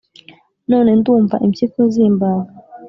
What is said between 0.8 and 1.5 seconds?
ndumva